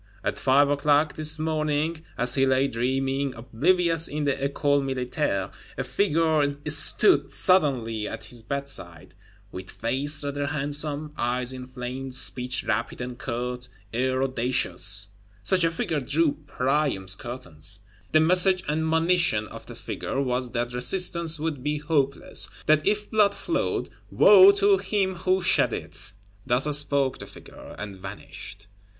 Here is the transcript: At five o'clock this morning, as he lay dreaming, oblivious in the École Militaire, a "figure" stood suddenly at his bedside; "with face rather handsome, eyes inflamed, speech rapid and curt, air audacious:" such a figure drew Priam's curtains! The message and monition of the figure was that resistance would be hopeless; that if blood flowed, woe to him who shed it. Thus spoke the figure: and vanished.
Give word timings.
At 0.23 0.39
five 0.39 0.67
o'clock 0.67 1.13
this 1.13 1.37
morning, 1.37 2.03
as 2.17 2.33
he 2.33 2.47
lay 2.47 2.67
dreaming, 2.67 3.35
oblivious 3.35 4.07
in 4.07 4.23
the 4.23 4.33
École 4.33 4.83
Militaire, 4.83 5.51
a 5.77 5.83
"figure" 5.83 6.47
stood 6.67 7.31
suddenly 7.31 8.07
at 8.07 8.23
his 8.25 8.41
bedside; 8.41 9.13
"with 9.51 9.69
face 9.69 10.23
rather 10.23 10.47
handsome, 10.47 11.13
eyes 11.19 11.53
inflamed, 11.53 12.15
speech 12.15 12.63
rapid 12.63 12.99
and 12.99 13.19
curt, 13.19 13.69
air 13.93 14.23
audacious:" 14.23 15.05
such 15.43 15.63
a 15.63 15.69
figure 15.69 15.99
drew 15.99 16.31
Priam's 16.47 17.13
curtains! 17.13 17.81
The 18.11 18.19
message 18.21 18.63
and 18.67 18.87
monition 18.87 19.47
of 19.49 19.67
the 19.67 19.75
figure 19.75 20.19
was 20.19 20.49
that 20.53 20.73
resistance 20.73 21.39
would 21.39 21.61
be 21.61 21.77
hopeless; 21.77 22.49
that 22.65 22.87
if 22.87 23.11
blood 23.11 23.35
flowed, 23.35 23.91
woe 24.09 24.51
to 24.53 24.77
him 24.79 25.13
who 25.13 25.43
shed 25.43 25.73
it. 25.73 26.11
Thus 26.43 26.75
spoke 26.75 27.19
the 27.19 27.27
figure: 27.27 27.75
and 27.77 27.97
vanished. 27.97 28.65